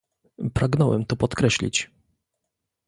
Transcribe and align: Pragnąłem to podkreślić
Pragnąłem 0.53 1.05
to 1.05 1.15
podkreślić 1.15 1.91